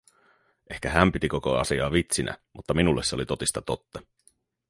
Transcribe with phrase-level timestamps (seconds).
[0.69, 4.01] Ehkä hän piti koko asiaa vitsinä, mutta minulle se oli totista totta.